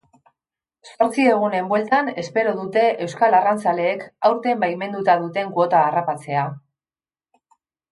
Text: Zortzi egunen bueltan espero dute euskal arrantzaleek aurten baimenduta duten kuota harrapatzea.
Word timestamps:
Zortzi 0.93 1.25
egunen 1.33 1.67
bueltan 1.73 2.09
espero 2.21 2.53
dute 2.61 2.87
euskal 3.05 3.37
arrantzaleek 3.41 4.03
aurten 4.31 4.65
baimenduta 4.65 5.19
duten 5.27 5.55
kuota 5.61 5.85
harrapatzea. 5.93 6.51